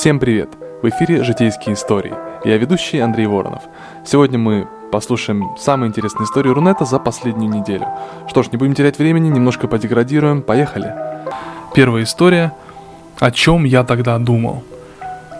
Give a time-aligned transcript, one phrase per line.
[0.00, 0.48] Всем привет!
[0.80, 2.14] В эфире «Житейские истории».
[2.42, 3.64] Я ведущий Андрей Воронов.
[4.06, 7.86] Сегодня мы послушаем самые интересные истории Рунета за последнюю неделю.
[8.26, 10.40] Что ж, не будем терять времени, немножко подеградируем.
[10.40, 10.94] Поехали!
[11.74, 12.54] Первая история
[13.18, 14.64] «О чем я тогда думал?»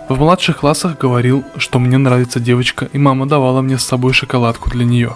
[0.09, 4.69] В младших классах говорил, что мне нравится девочка, и мама давала мне с собой шоколадку
[4.69, 5.15] для нее.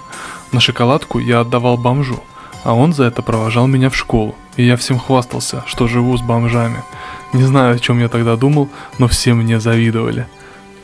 [0.53, 2.19] На шоколадку я отдавал бомжу,
[2.63, 6.23] а он за это провожал меня в школу, и я всем хвастался, что живу с
[6.23, 6.77] бомжами.
[7.35, 10.25] Не знаю, о чем я тогда думал, но все мне завидовали.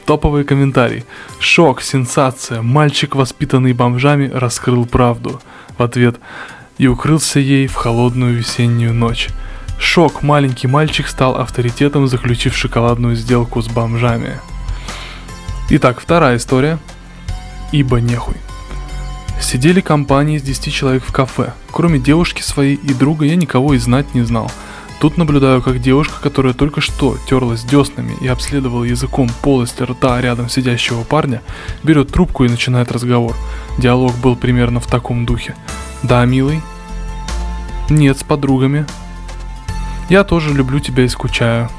[0.05, 1.05] Топовый комментарий.
[1.39, 2.61] Шок, сенсация.
[2.61, 5.41] Мальчик, воспитанный бомжами, раскрыл правду.
[5.77, 6.17] В ответ
[6.77, 9.29] и укрылся ей в холодную весеннюю ночь.
[9.79, 14.37] Шок, маленький мальчик стал авторитетом, заключив шоколадную сделку с бомжами.
[15.69, 16.79] Итак, вторая история.
[17.71, 18.35] Ибо нехуй.
[19.39, 21.53] Сидели компании из 10 человек в кафе.
[21.71, 24.51] Кроме девушки своей и друга я никого и знать не знал.
[25.01, 30.47] Тут наблюдаю, как девушка, которая только что терлась деснами и обследовала языком полость рта рядом
[30.47, 31.41] сидящего парня,
[31.83, 33.35] берет трубку и начинает разговор.
[33.77, 35.55] Диалог был примерно в таком духе.
[36.03, 36.61] «Да, милый?»
[37.89, 38.85] «Нет, с подругами»,
[40.11, 41.69] я тоже люблю тебя и скучаю.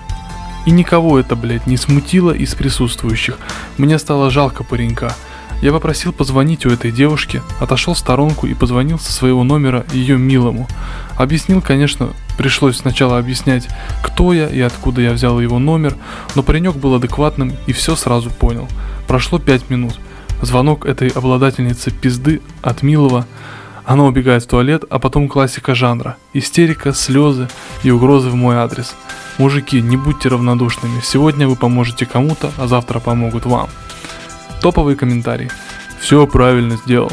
[0.64, 3.38] И никого это, блядь, не смутило из присутствующих.
[3.76, 5.14] Мне стало жалко паренька.
[5.62, 10.18] Я попросил позвонить у этой девушки, отошел в сторонку и позвонил со своего номера ее
[10.18, 10.68] милому.
[11.16, 13.68] Объяснил, конечно, пришлось сначала объяснять,
[14.02, 15.96] кто я и откуда я взял его номер,
[16.34, 18.68] но паренек был адекватным и все сразу понял.
[19.06, 19.98] Прошло пять минут.
[20.42, 23.26] Звонок этой обладательницы пизды от милого–
[23.84, 26.16] она убегает в туалет, а потом классика жанра.
[26.32, 27.48] Истерика, слезы
[27.82, 28.94] и угрозы в мой адрес.
[29.38, 31.00] Мужики, не будьте равнодушными.
[31.02, 33.68] Сегодня вы поможете кому-то, а завтра помогут вам.
[34.62, 35.50] Топовый комментарий.
[36.00, 37.10] Все правильно сделал.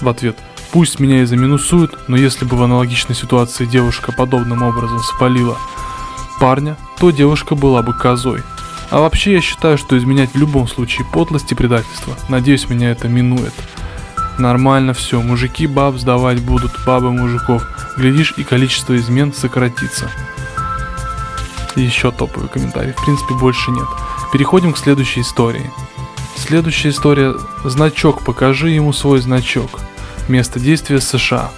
[0.00, 0.36] В ответ.
[0.72, 5.56] Пусть меня и заминусуют, но если бы в аналогичной ситуации девушка подобным образом спалила
[6.40, 8.42] парня, то девушка была бы козой.
[8.90, 12.14] А вообще я считаю, что изменять в любом случае подлость и предательство.
[12.28, 13.54] Надеюсь, меня это минует.
[14.38, 17.64] Нормально все, мужики баб сдавать будут, бабы мужиков.
[17.96, 20.10] Глядишь, и количество измен сократится.
[21.76, 22.92] Еще топовый комментарий.
[22.92, 23.86] В принципе, больше нет.
[24.32, 25.70] Переходим к следующей истории.
[26.40, 27.34] Следующая история.
[27.64, 29.78] Значок, покажи ему свой значок.
[30.26, 31.50] Место действия США.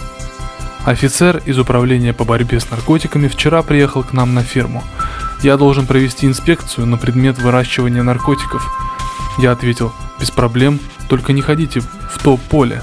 [0.85, 4.83] Офицер из управления по борьбе с наркотиками вчера приехал к нам на ферму.
[5.43, 8.69] Я должен провести инспекцию на предмет выращивания наркотиков.
[9.39, 12.83] Я ответил, без проблем, только не ходите в то поле.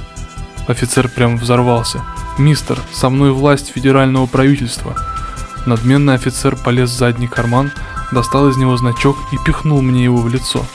[0.68, 2.02] Офицер прям взорвался.
[2.38, 4.96] Мистер, со мной власть федерального правительства.
[5.66, 7.72] Надменный офицер полез в задний карман,
[8.14, 10.66] достал из него значок и пихнул мне его в лицо.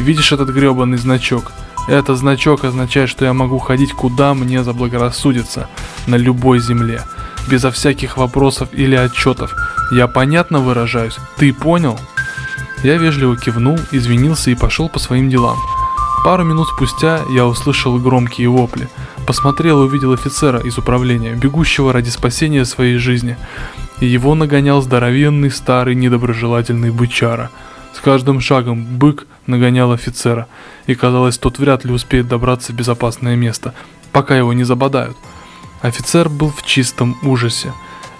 [0.00, 1.52] Видишь этот гребаный значок?
[1.86, 5.68] Этот значок означает, что я могу ходить куда мне заблагорассудится,
[6.06, 7.02] на любой земле,
[7.50, 9.54] безо всяких вопросов или отчетов.
[9.92, 11.16] Я понятно выражаюсь?
[11.36, 11.98] Ты понял?
[12.82, 15.58] Я вежливо кивнул, извинился и пошел по своим делам.
[16.24, 18.88] Пару минут спустя я услышал громкие вопли.
[19.26, 23.36] Посмотрел и увидел офицера из управления, бегущего ради спасения своей жизни.
[24.00, 27.50] И его нагонял здоровенный старый недоброжелательный бычара.
[27.94, 30.46] С каждым шагом бык нагонял офицера,
[30.86, 33.74] и казалось, тот вряд ли успеет добраться в безопасное место,
[34.12, 35.16] пока его не забодают.
[35.82, 37.72] Офицер был в чистом ужасе.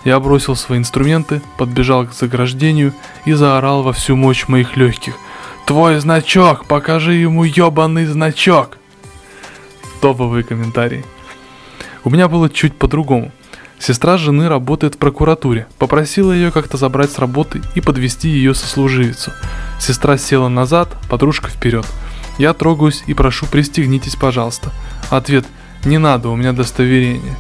[0.05, 2.95] Я бросил свои инструменты, подбежал к заграждению
[3.25, 5.15] и заорал во всю мощь моих легких–
[5.71, 8.79] Твой значок, покажи ему ебаный значок.
[10.01, 11.05] Топовые комментарии.
[12.03, 13.31] У меня было чуть по-другому.
[13.81, 15.67] Сестра жены работает в прокуратуре.
[15.79, 19.33] Попросила ее как-то забрать с работы и подвести ее сослуживицу.
[19.81, 21.87] Сестра села назад, подружка вперед.
[22.39, 24.71] Я трогаюсь и прошу пристегнитесь, пожалуйста.
[25.09, 25.47] Ответ
[25.87, 27.37] «Не надо, у меня удостоверение».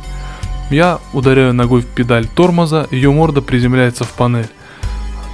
[0.70, 4.48] Я ударяю ногой в педаль тормоза, ее морда приземляется в панель.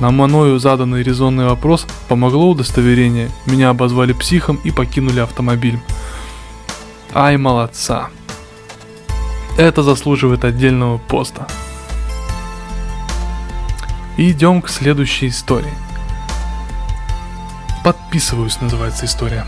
[0.00, 5.78] На мною заданный резонный вопрос помогло удостоверение, меня обозвали психом и покинули автомобиль.
[7.15, 8.09] Ай, молодца.
[9.56, 11.47] Это заслуживает отдельного поста.
[14.19, 15.72] Идем к следующей истории.
[17.83, 19.47] Подписываюсь, называется история.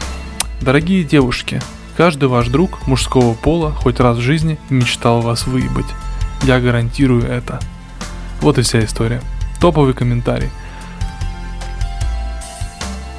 [0.62, 1.60] Дорогие девушки,
[1.96, 5.86] каждый ваш друг мужского пола хоть раз в жизни мечтал вас выебать.
[6.42, 7.60] Я гарантирую это.
[8.40, 9.20] Вот и вся история.
[9.60, 10.48] Топовый комментарий.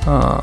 [0.07, 0.41] А,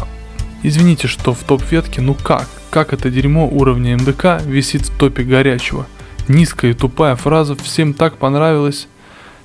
[0.63, 2.47] извините, что в топ-ветке, ну как?
[2.71, 5.87] Как это дерьмо уровня МДК висит в топе горячего?
[6.29, 8.89] Низкая и тупая фраза всем так понравилась.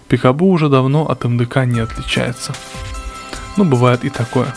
[0.07, 2.53] Пикабу уже давно от МДК не отличается.
[3.55, 4.53] Ну, бывает и такое.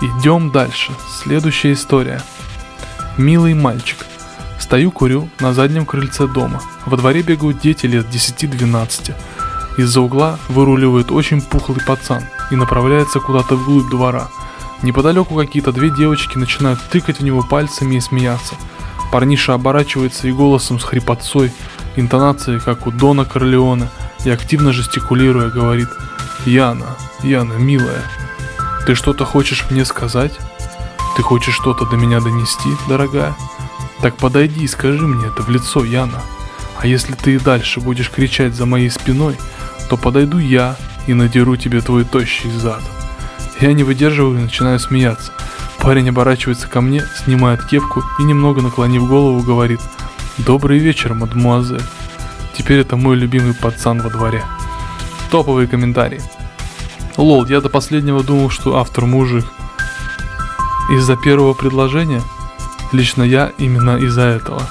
[0.00, 0.92] Идем дальше.
[1.22, 2.22] Следующая история.
[3.16, 4.06] Милый мальчик.
[4.58, 6.60] Стою курю на заднем крыльце дома.
[6.86, 9.14] Во дворе бегают дети лет 10-12.
[9.78, 14.28] Из-за угла выруливает очень пухлый пацан и направляется куда-то вглубь двора.
[14.82, 18.54] Неподалеку какие-то две девочки начинают тыкать в него пальцами и смеяться.
[19.12, 21.52] Парниша оборачивается и голосом с хрипотцой,
[21.96, 23.88] интонацией, как у Дона Корлеона,
[24.24, 25.88] и активно жестикулируя говорит
[26.44, 28.02] «Яна, Яна, милая,
[28.86, 30.32] ты что-то хочешь мне сказать?
[31.16, 33.34] Ты хочешь что-то до меня донести, дорогая?
[34.02, 36.20] Так подойди и скажи мне это в лицо, Яна.
[36.78, 39.36] А если ты и дальше будешь кричать за моей спиной,
[39.88, 40.76] то подойду я
[41.06, 42.82] и надеру тебе твой тощий зад».
[43.58, 45.32] Я не выдерживаю и начинаю смеяться.
[45.86, 49.78] Парень оборачивается ко мне, снимает кепку и немного наклонив голову говорит
[50.36, 51.80] «Добрый вечер, мадемуазель».
[52.58, 54.42] Теперь это мой любимый пацан во дворе.
[55.30, 56.20] Топовые комментарии.
[57.16, 59.44] Лол, я до последнего думал, что автор мужик.
[60.90, 62.22] Из-за первого предложения?
[62.90, 64.62] Лично я именно из-за этого.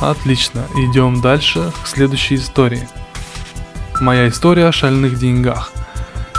[0.00, 2.88] Отлично, идем дальше к следующей истории.
[4.00, 5.70] Моя история о шальных деньгах.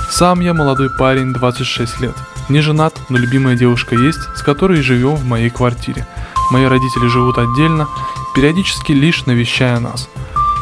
[0.10, 2.16] Сам я молодой парень, 26 лет.
[2.50, 6.06] Не женат, но любимая девушка есть, с которой живем в моей квартире.
[6.52, 7.88] Мои родители живут отдельно,
[8.36, 10.10] периодически лишь навещая нас.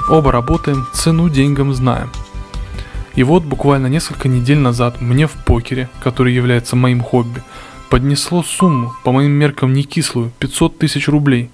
[0.07, 2.12] Оба работаем, цену деньгам знаем.
[3.16, 7.42] И вот буквально несколько недель назад мне в покере, который является моим хобби,
[7.89, 11.50] поднесло сумму, по моим меркам не кислую, 500 тысяч рублей.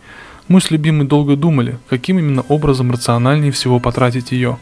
[0.48, 4.58] Мы с любимой долго думали, каким именно образом рациональнее всего потратить ее.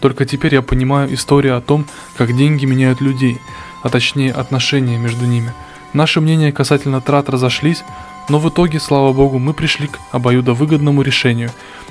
[0.00, 1.86] Только теперь я понимаю историю о том,
[2.16, 3.38] как деньги меняют людей,
[3.82, 5.52] а точнее отношения между ними.
[5.92, 7.82] Наши мнения касательно трат разошлись,
[8.28, 11.50] но в итоге, слава богу, мы пришли к обоюдовыгодному решению.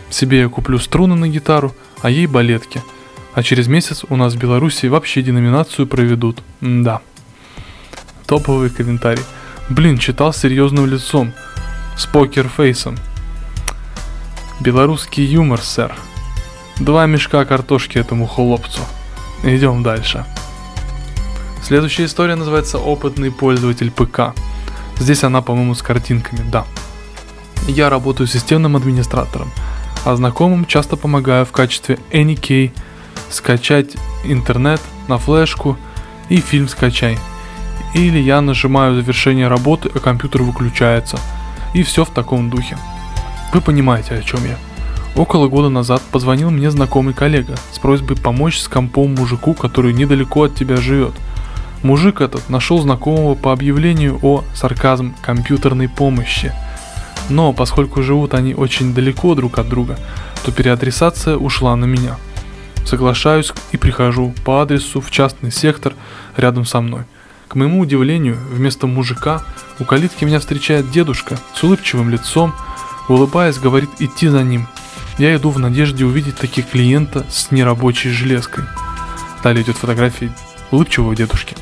[0.10, 2.82] Себе я куплю струны на гитару, а ей балетки–
[3.34, 6.42] а через месяц у нас в Беларуси вообще деноминацию проведут.
[6.62, 7.02] М да.
[8.26, 9.24] Топовый комментарий.
[9.70, 11.34] Блин, читал серьезным лицом.
[11.98, 12.98] С покерфейсом.
[14.60, 15.94] Белорусский юмор, сэр.
[16.80, 18.82] Два мешка картошки этому хлопцу.
[19.44, 20.26] Идем дальше.
[21.62, 24.34] Следующая история называется «Опытный пользователь ПК».
[24.98, 26.66] Здесь она, по-моему, с картинками, да.
[27.68, 29.52] Я работаю системным администратором,
[30.06, 32.72] а знакомым часто помогаю в качестве NK
[33.30, 35.78] скачать интернет на флешку
[36.30, 37.20] и фильм скачай.
[37.94, 41.20] Или я нажимаю завершение работы, а компьютер выключается.
[41.74, 42.78] И все в таком духе.
[43.54, 44.58] Вы понимаете, о чем я.
[45.16, 50.44] Около года назад позвонил мне знакомый коллега с просьбой помочь с компом мужику, который недалеко
[50.44, 51.14] от тебя живет.
[51.84, 56.54] Мужик этот нашел знакомого по объявлению о сарказм компьютерной помощи.
[57.30, 59.98] Но поскольку живут они очень далеко друг от друга,
[60.44, 62.18] то переадресация ушла на меня–
[62.90, 65.94] Соглашаюсь и прихожу по адресу в частный сектор
[66.36, 67.04] рядом со мной.
[67.48, 69.44] К моему удивлению, вместо мужика
[69.78, 72.52] у калитки меня встречает дедушка с улыбчивым лицом,
[73.08, 74.68] улыбаясь, говорит идти за ним.
[75.20, 78.64] Я иду в надежде увидеть таких клиента с нерабочей железкой.
[79.44, 80.32] Далее идет фотография
[80.72, 81.56] улыбчивого дедушки.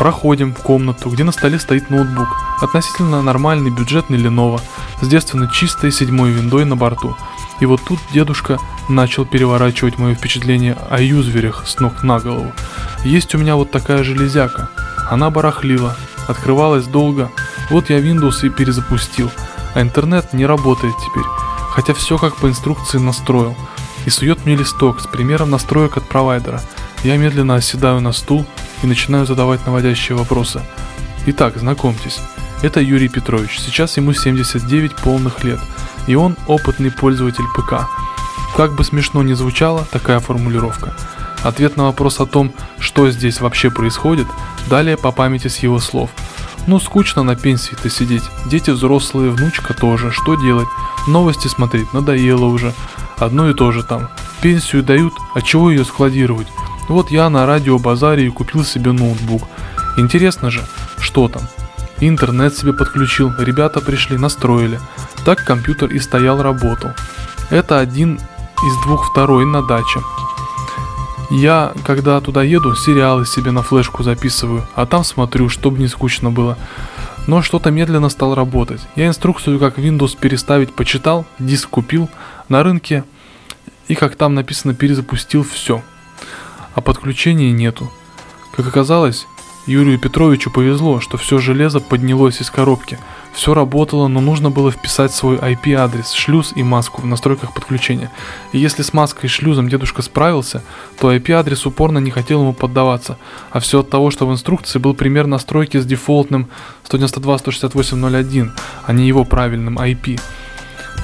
[0.00, 2.28] Проходим в комнату, где на столе стоит ноутбук,
[2.60, 4.60] относительно нормальный бюджетный Lenovo,
[5.00, 7.16] с девственно чистой седьмой виндой на борту–
[7.60, 8.58] и вот тут дедушка
[8.88, 12.52] начал переворачивать мое впечатление о юзверях с ног на голову.
[13.04, 14.70] Есть у меня вот такая железяка.
[15.10, 15.94] Она барахлила,
[16.26, 17.30] открывалась долго.
[17.68, 19.30] Вот я Windows и перезапустил.
[19.74, 21.26] А интернет не работает теперь.
[21.70, 23.54] Хотя все как по инструкции настроил.
[24.06, 26.62] И сует мне листок с примером настроек от провайдера.
[27.04, 28.46] Я медленно оседаю на стул
[28.82, 30.62] и начинаю задавать наводящие вопросы.
[31.26, 32.18] Итак, знакомьтесь.
[32.62, 33.58] Это Юрий Петрович.
[33.58, 35.60] Сейчас ему 79 полных лет
[36.06, 37.88] и он опытный пользователь ПК.
[38.56, 40.96] Как бы смешно ни звучала такая формулировка.
[41.42, 44.26] Ответ на вопрос о том, что здесь вообще происходит,
[44.68, 46.10] далее по памяти с его слов.
[46.66, 50.68] Ну скучно на пенсии-то сидеть, дети взрослые, внучка тоже, что делать?
[51.06, 52.74] Новости смотреть надоело уже,
[53.16, 54.08] одно и то же там.
[54.42, 56.48] Пенсию дают, а чего ее складировать?
[56.90, 59.44] Вот я на радио базаре и купил себе ноутбук.
[59.96, 60.60] Интересно же,
[60.98, 61.42] что там?
[62.00, 64.80] Интернет себе подключил, ребята пришли, настроили.
[65.24, 66.90] Так компьютер и стоял работал.
[67.48, 70.00] Это один из двух второй на даче.
[71.30, 76.32] Я, когда туда еду, сериалы себе на флешку записываю, а там смотрю, чтобы не скучно
[76.32, 76.58] было.
[77.28, 78.80] Но что-то медленно стал работать.
[78.96, 82.10] Я инструкцию, как Windows переставить, почитал, диск купил
[82.48, 83.04] на рынке
[83.86, 85.84] и, как там написано, перезапустил все.
[86.80, 87.90] А подключения нету.
[88.56, 89.26] Как оказалось,
[89.66, 92.98] Юрию Петровичу повезло, что все железо поднялось из коробки.
[93.34, 98.10] Все работало, но нужно было вписать свой IP-адрес, шлюз и маску в настройках подключения.
[98.52, 100.62] И если с маской и шлюзом дедушка справился,
[100.98, 103.18] то IP-адрес упорно не хотел ему поддаваться.
[103.50, 106.48] А все от того, что в инструкции был пример настройки с дефолтным
[106.88, 108.50] 192.168.0.1,
[108.86, 110.18] а не его правильным IP.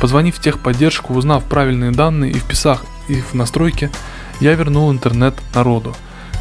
[0.01, 3.91] Позвонив в техподдержку, узнав правильные данные и вписав, их в настройки,
[4.41, 5.95] я вернул интернет народу.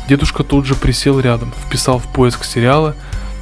[0.07, 2.95] Дедушка тут же присел рядом, вписал в поиск сериала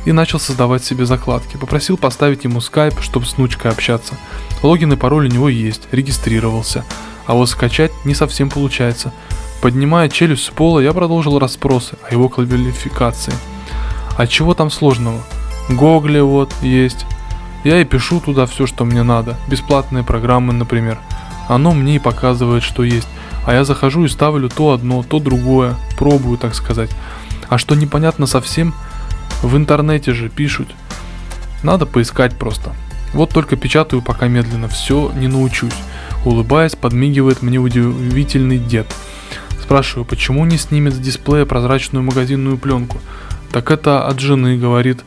[0.05, 1.57] и начал создавать себе закладки.
[1.57, 4.15] Попросил поставить ему скайп, чтобы с внучкой общаться.
[4.61, 6.85] Логин и пароль у него есть, регистрировался.
[7.25, 9.13] А вот скачать не совсем получается.
[9.61, 13.33] Поднимая челюсть с пола, я продолжил расспросы о его квалификации.
[14.17, 15.21] А чего там сложного?
[15.69, 17.05] Гогли вот есть.
[17.63, 19.37] Я и пишу туда все, что мне надо.
[19.47, 20.99] Бесплатные программы, например.
[21.47, 23.07] Оно мне и показывает, что есть.
[23.45, 25.75] А я захожу и ставлю то одно, то другое.
[25.97, 26.89] Пробую, так сказать.
[27.49, 28.73] А что непонятно совсем,
[29.41, 30.69] в интернете же пишут.
[31.61, 32.73] Надо поискать просто.
[33.13, 35.73] Вот только печатаю пока медленно, все не научусь.
[36.25, 38.87] Улыбаясь, подмигивает мне удивительный дед–
[39.63, 42.99] Спрашиваю, почему не снимет с дисплея прозрачную магазинную пленку?
[43.53, 45.05] Так это от жены, говорит.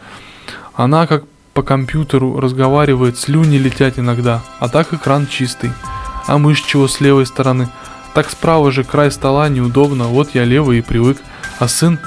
[0.74, 5.70] Она как по компьютеру разговаривает, слюни летят иногда, а так экран чистый.
[6.26, 7.68] А мышь чего с левой стороны?
[8.14, 11.18] Так справа же край стола неудобно, вот я левый и привык.
[11.58, 11.98] А сын,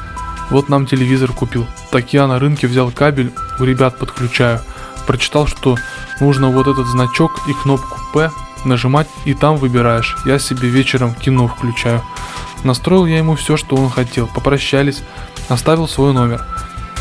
[0.50, 1.68] вот нам телевизор купил.
[1.92, 4.62] Так я на рынке взял кабель, у ребят подключаю.
[5.08, 5.78] Прочитал, что
[6.20, 8.32] нужно вот этот значок и кнопку P
[8.66, 10.18] нажимать и там выбираешь.
[10.26, 12.02] Я себе вечером кино включаю.
[12.64, 15.02] Настроил я ему все, что он хотел, попрощались,
[15.48, 16.46] оставил свой номер.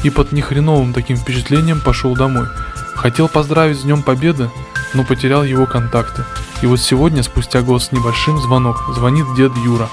[0.05, 2.47] И под нехреновым таким впечатлением пошел домой.
[2.95, 4.51] Хотел поздравить с Днем Победы,
[4.95, 6.25] но потерял его контакты.
[6.63, 8.83] И вот сегодня, спустя год с небольшим, звонок.
[8.95, 9.89] Звонит дед Юра.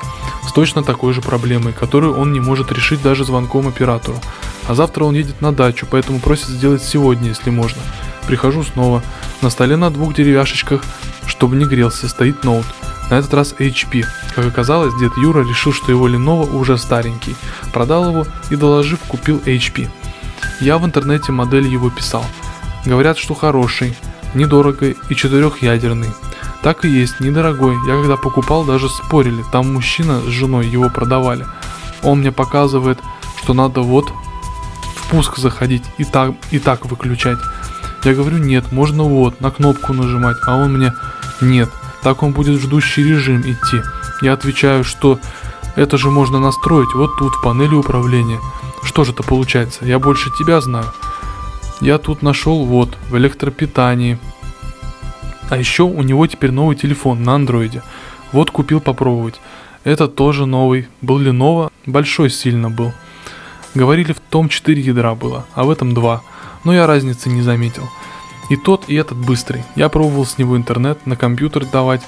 [0.48, 4.20] С точно такой же проблемой, которую он не может решить даже звонком оператору.
[4.68, 7.82] А завтра он едет на дачу, поэтому просит сделать сегодня, если можно.
[8.28, 9.04] Прихожу снова.
[9.42, 10.84] На столе на двух деревяшечках,
[11.28, 12.66] чтобы не грелся, стоит ноут.
[13.10, 14.04] На этот раз HP.
[14.34, 17.36] Как оказалось, дед Юра решил, что его Lenovo уже старенький.
[17.72, 19.88] Продал его и, доложив, купил HP.
[20.60, 22.25] Я в интернете модель его писал.
[22.86, 23.96] Говорят, что хороший,
[24.36, 26.10] недорогой и четырехъядерный.
[26.62, 27.75] Так и есть, недорогой.
[27.88, 29.44] Я когда покупал, даже спорили.
[29.51, 31.46] Там мужчина с женой его продавали.
[32.04, 33.00] Он мне показывает,
[33.42, 34.12] что надо вот
[34.96, 37.38] в пуск заходить и так, и так выключать.
[38.04, 40.38] Я говорю, нет, можно вот, на кнопку нажимать.
[40.46, 40.94] А он мне,
[41.42, 41.70] нет,
[42.04, 43.82] так он будет в ждущий режим идти.
[44.22, 45.20] Я отвечаю, что
[45.75, 48.39] это же можно настроить вот тут в панели управления.
[48.84, 49.86] Что же это получается?
[49.86, 50.86] Я больше тебя знаю.
[51.82, 54.17] Я тут нашел вот, в электропитании.
[55.50, 57.84] А еще у него теперь новый телефон на андроиде.
[58.32, 59.39] Вот купил попробовать.
[59.84, 60.88] Это тоже новый.
[61.01, 62.91] Был Lenovo, большой сильно был.
[63.75, 66.22] Говорили, в том 4 ядра было, а в этом 2.
[66.63, 67.88] Но я разницы не заметил.
[68.50, 69.63] И тот, и этот быстрый.
[69.75, 72.01] Я пробовал с него интернет, на компьютер давать.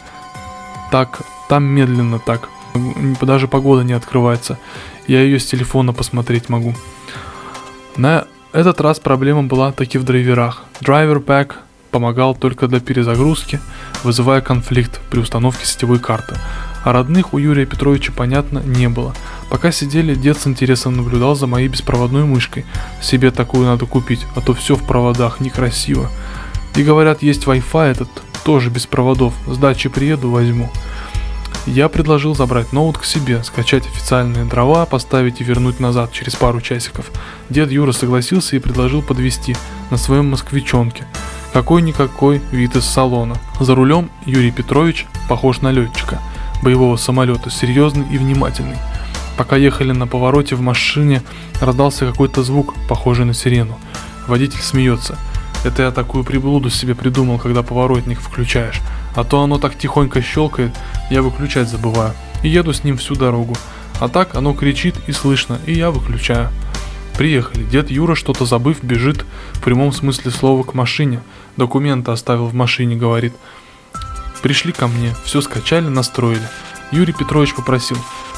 [0.91, 2.49] Так, там медленно так.
[3.21, 4.57] Даже погода не открывается.
[5.07, 6.73] Я ее с телефона посмотреть могу.
[7.95, 10.63] На этот раз проблема была таки в драйверах.
[10.81, 11.53] Драйвер Pack
[11.91, 13.59] помогал только для перезагрузки,
[14.03, 16.35] вызывая конфликт при установке сетевой карты.
[16.83, 19.13] А родных у Юрия Петровича, понятно, не было.
[19.49, 22.65] Пока сидели, дед с интересом наблюдал за моей беспроводной мышкой.
[23.01, 26.09] Себе такую надо купить, а то все в проводах, некрасиво.
[26.75, 28.09] И говорят, есть Wi-Fi этот,
[28.45, 29.33] тоже без проводов.
[29.47, 29.57] С
[29.89, 30.69] приеду, возьму.
[31.67, 36.61] Я предложил забрать ноут к себе, скачать официальные дрова, поставить и вернуть назад через пару
[36.61, 37.11] часиков.
[37.49, 39.55] Дед Юра согласился и предложил подвести
[39.91, 41.05] на своем москвичонке.
[41.51, 43.35] Какой-никакой вид из салона.
[43.59, 46.21] За рулем Юрий Петрович похож на летчика
[46.63, 48.77] боевого самолета, серьезный и внимательный.
[49.37, 51.21] Пока ехали на повороте в машине,
[51.59, 53.77] раздался какой-то звук, похожий на сирену.
[54.27, 55.17] Водитель смеется–
[55.63, 58.81] это я такую приблуду себе придумал, когда поворотник включаешь.
[59.17, 60.71] А то оно так тихонько щелкает,
[61.11, 62.13] я выключать забываю.
[62.41, 63.57] И еду с ним всю дорогу.
[63.99, 66.49] А так оно кричит и слышно, и я выключаю.
[67.17, 67.65] Приехали.
[67.65, 71.19] Дед Юра, что-то забыв, бежит в прямом смысле слова к машине.
[71.57, 73.33] Документы оставил в машине, говорит.
[74.41, 76.47] Пришли ко мне, все скачали, настроили.
[76.91, 77.97] Юрий Петрович попросил,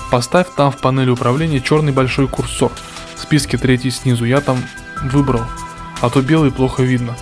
[0.10, 2.72] поставь там в панели управления черный большой курсор.
[3.16, 4.58] Списке третий снизу, я там
[5.04, 5.44] выбрал
[6.02, 7.16] а то белый плохо видно.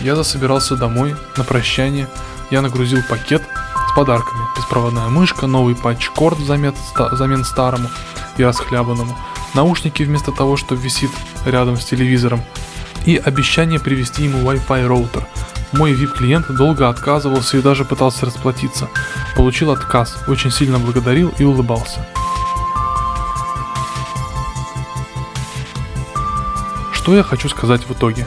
[0.00, 2.08] Я засобирался домой, на прощание.
[2.50, 3.42] Я нагрузил пакет
[3.90, 4.42] с подарками.
[4.56, 6.74] Беспроводная мышка, новый патч корд взамен,
[7.12, 7.88] взамен старому
[8.38, 9.16] и расхлябанному.
[9.54, 11.10] Наушники вместо того, что висит
[11.44, 12.42] рядом с телевизором.
[13.04, 15.26] И обещание привезти ему Wi-Fi роутер.
[15.72, 18.88] Мой VIP-клиент долго отказывался и даже пытался расплатиться.
[19.36, 22.06] Получил отказ, очень сильно благодарил и улыбался.
[26.92, 28.26] Что я хочу сказать в итоге?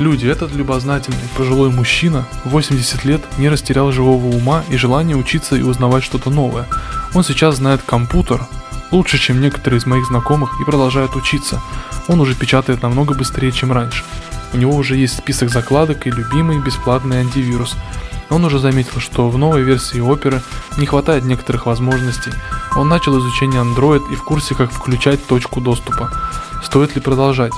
[0.00, 5.62] Люди, этот любознательный пожилой мужчина, 80 лет, не растерял живого ума и желания учиться и
[5.62, 6.66] узнавать что-то новое.
[7.14, 8.44] Он сейчас знает компьютер
[8.90, 11.60] лучше, чем некоторые из моих знакомых и продолжает учиться.
[12.08, 14.04] Он уже печатает намного быстрее, чем раньше.
[14.52, 17.76] У него уже есть список закладок и любимый бесплатный антивирус.
[18.30, 20.42] Он уже заметил, что в новой версии оперы
[20.76, 22.32] не хватает некоторых возможностей.
[22.74, 26.10] Он начал изучение Android и в курсе, как включать точку доступа.
[26.64, 27.52] Стоит ли продолжать?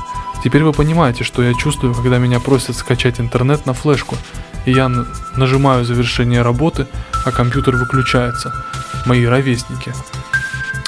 [0.45, 4.17] Теперь вы понимаете, что я чувствую, когда меня просят скачать интернет на флешку,
[4.67, 4.91] и я
[5.37, 6.87] нажимаю завершение работы,
[7.25, 8.53] а компьютер выключается.
[9.07, 9.95] Мои ровесники.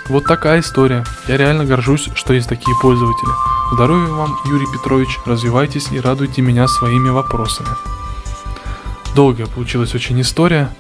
[0.09, 1.05] Вот такая история.
[1.27, 3.31] Я реально горжусь, что есть такие пользователи.
[3.73, 7.69] Здоровья вам, Юрий Петрович, развивайтесь и радуйте меня своими вопросами.
[9.15, 10.71] Долгая получилась очень история.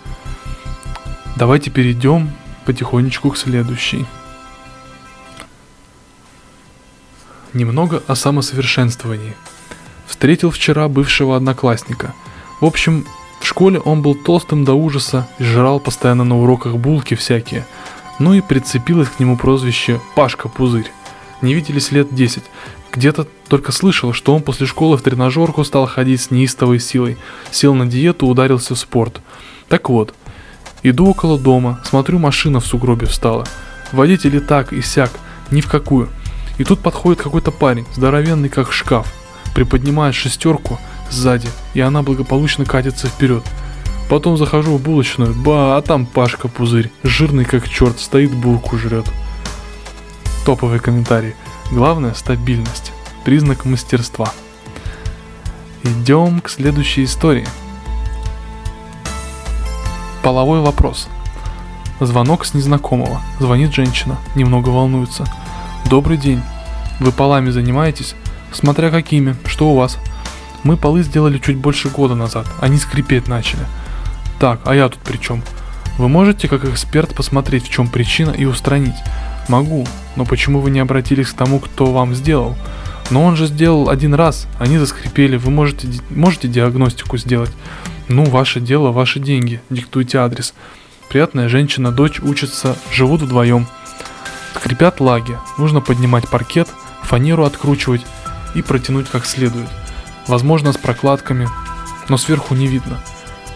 [1.36, 2.30] Давайте перейдем
[2.64, 4.06] потихонечку к следующей.
[7.58, 9.34] Немного о самосовершенствовании.
[10.06, 12.14] Встретил вчера бывшего одноклассника.
[12.60, 13.04] В общем,
[13.40, 17.66] в школе он был толстым до ужаса и жрал постоянно на уроках булки всякие.
[18.20, 20.92] Ну и прицепилось к нему прозвище Пашка Пузырь.
[21.42, 22.44] Не виделись лет 10.
[22.92, 27.16] Где-то только слышал, что он после школы в тренажерку стал ходить с неистовой силой.
[27.50, 29.20] Сел на диету, ударился в спорт.
[29.68, 30.14] Так вот,
[30.84, 33.48] иду около дома, смотрю, машина в сугробе встала.
[33.90, 35.10] Водитель и так, и сяк,
[35.50, 36.08] ни в какую.
[36.58, 39.12] И тут подходит какой-то парень, здоровенный как шкаф,
[39.54, 40.78] приподнимает шестерку
[41.10, 43.44] сзади, и она благополучно катится вперед.
[44.08, 49.06] Потом захожу в булочную, ба, а там Пашка Пузырь, жирный как черт, стоит булку жрет.
[50.44, 51.34] Топовый комментарий.
[51.70, 52.92] Главное– стабильность.
[53.24, 54.32] Признак мастерства.
[55.82, 57.46] Идем к следующей истории.
[60.22, 61.08] Половой вопрос.
[62.00, 63.20] Звонок с незнакомого.
[63.38, 65.26] Звонит женщина, немного волнуется.
[65.90, 66.42] Добрый день.
[67.00, 68.14] Вы полами занимаетесь?
[68.52, 69.36] Смотря какими.
[69.46, 69.98] Что у вас?
[70.62, 72.46] Мы полы сделали чуть больше года назад.
[72.60, 73.62] Они скрипеть начали.
[74.38, 75.42] Так, а я тут при чем?
[75.96, 78.96] Вы можете как эксперт посмотреть, в чем причина и устранить?
[79.48, 82.54] Могу, но почему вы не обратились к тому, кто вам сделал?
[83.08, 87.50] Но он же сделал один раз, они заскрипели, вы можете, можете диагностику сделать.
[88.08, 90.52] Ну, ваше дело, ваши деньги, диктуйте адрес.
[91.08, 93.66] Приятная женщина, дочь учится, живут вдвоем.
[94.54, 96.68] Скрипят лаги, нужно поднимать паркет,
[97.02, 98.04] фанеру откручивать
[98.54, 99.68] и протянуть как следует.
[100.26, 101.48] Возможно, с прокладками,
[102.08, 102.98] но сверху не видно.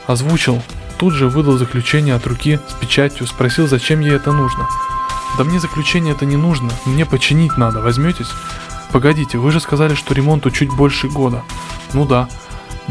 [0.07, 0.63] Озвучил,
[0.99, 4.69] тут же выдал заключение от руки с печатью, спросил, зачем ей это нужно.
[5.37, 8.31] Да мне заключение это не нужно, мне починить надо, возьметесь?
[8.93, 11.43] Погодите, вы же сказали, что ремонту чуть больше года.
[11.95, 12.29] Ну да.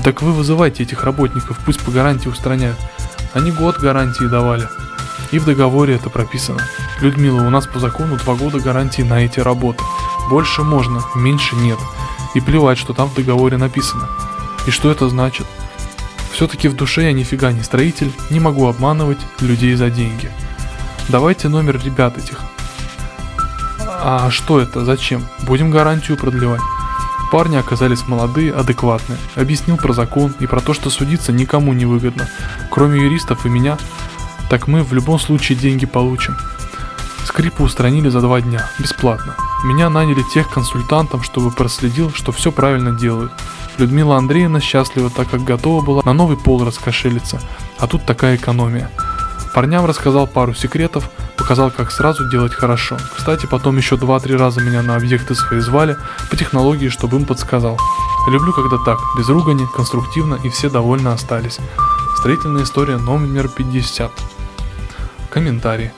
[0.03, 2.77] Так вы вызывайте этих работников, пусть по гарантии устраняют.
[3.33, 4.67] Они год гарантии давали.
[5.31, 6.59] И в договоре это прописано.
[6.99, 9.83] Людмила, у нас по закону два года гарантии на эти работы.
[10.29, 11.79] Больше можно, меньше нет.
[12.33, 14.09] И плевать, что там в договоре написано.
[14.67, 15.47] И что это значит?
[16.33, 20.31] Все-таки в душе я нифига не строитель, не могу обманывать людей за деньги.
[21.09, 22.39] Давайте номер ребят этих.
[23.79, 24.83] А что это?
[24.85, 25.25] Зачем?
[25.43, 26.61] Будем гарантию продлевать.
[27.31, 29.17] Парни оказались молодые, адекватные.
[29.35, 32.27] Объяснил про закон и про то, что судиться никому не выгодно.
[32.69, 33.77] Кроме юристов и меня,
[34.51, 36.35] так мы в любом случае деньги получим.
[37.25, 39.37] Скрипы устранили за два дня, бесплатно.
[39.63, 43.31] Меня наняли тех консультантом, чтобы проследил, что все правильно делают.
[43.77, 47.39] Людмила Андреевна счастлива, так как готова была на новый пол раскошелиться,
[47.79, 48.91] а тут такая экономия.
[49.55, 52.97] Парням рассказал пару секретов, показал, как сразу делать хорошо.
[53.15, 55.95] Кстати, потом еще 2-3 раза меня на объекты свои звали
[56.29, 57.79] по технологии, чтобы им подсказал.
[58.27, 61.59] Люблю, когда так, без ругани, конструктивно и все довольны остались.
[62.17, 64.11] Строительная история номер 50.
[65.31, 65.91] Комментарий.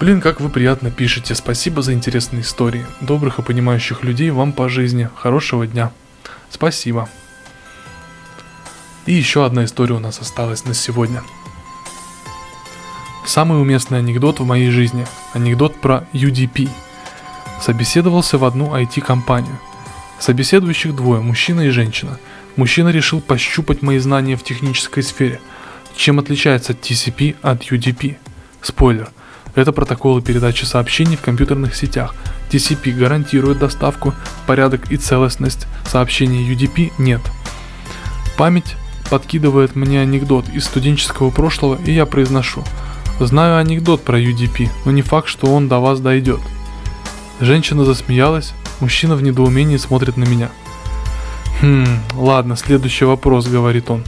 [0.00, 1.36] Блин, как вы приятно пишете.
[1.36, 2.84] Спасибо за интересные истории.
[3.00, 5.08] Добрых и понимающих людей вам по жизни.
[5.14, 5.92] Хорошего дня.
[6.50, 7.08] Спасибо.
[9.06, 11.22] И еще одна история у нас осталась на сегодня.
[13.24, 15.06] Самый уместный анекдот в моей жизни.
[15.34, 16.68] Анекдот про UDP.
[17.60, 19.58] Собеседовался в одну IT-компанию.
[20.18, 22.18] Собеседующих двое, мужчина и женщина.
[22.56, 25.40] Мужчина решил пощупать мои знания в технической сфере.
[25.94, 28.16] Чем отличается TCP от UDP?
[28.62, 29.10] Спойлер.
[29.54, 32.14] Это протоколы передачи сообщений в компьютерных сетях.
[32.50, 34.14] TCP гарантирует доставку,
[34.46, 37.20] порядок и целостность сообщений UDP нет.
[38.36, 38.76] Память
[39.10, 42.64] подкидывает мне анекдот из студенческого прошлого, и я произношу–
[43.20, 46.38] Знаю анекдот про UDP, но не факт, что он до вас дойдет.
[47.40, 50.50] Женщина засмеялась, мужчина в недоумении смотрит на меня.
[51.60, 54.04] Хм, ладно, следующий вопрос, говорит он.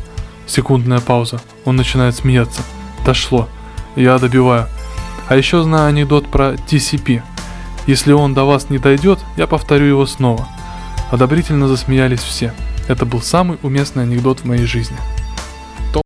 [0.46, 1.40] Секундная пауза.
[1.64, 2.62] Он начинает смеяться.
[3.04, 3.48] Дошло.
[3.96, 4.66] Я добиваю.
[5.28, 7.22] А еще знаю анекдот про TCP.
[7.86, 10.48] Если он до вас не дойдет, я повторю его снова.
[11.10, 12.52] Одобрительно засмеялись все.
[12.88, 14.96] Это был самый уместный анекдот в моей жизни.